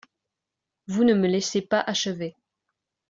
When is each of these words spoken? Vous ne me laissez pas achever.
Vous 0.87 1.03
ne 1.03 1.13
me 1.13 1.27
laissez 1.27 1.61
pas 1.61 1.79
achever. 1.79 2.35